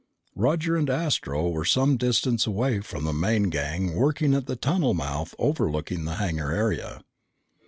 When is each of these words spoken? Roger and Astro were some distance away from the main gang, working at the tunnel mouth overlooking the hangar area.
Roger 0.35 0.75
and 0.75 0.89
Astro 0.89 1.47
were 1.49 1.63
some 1.63 1.95
distance 1.95 2.47
away 2.47 2.79
from 2.79 3.03
the 3.03 3.13
main 3.13 3.51
gang, 3.51 3.93
working 3.93 4.33
at 4.33 4.47
the 4.47 4.55
tunnel 4.55 4.95
mouth 4.95 5.35
overlooking 5.37 6.05
the 6.05 6.15
hangar 6.15 6.49
area. 6.51 7.03